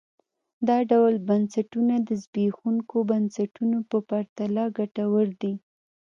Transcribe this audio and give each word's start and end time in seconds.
دا 0.67 0.77
ډول 0.91 1.13
بنسټونه 1.29 1.95
د 2.07 2.09
زبېښونکو 2.23 2.97
بنسټونو 3.11 3.77
په 3.89 3.97
پرتله 4.09 4.63
ګټور 4.77 5.27
دي. 5.41 5.53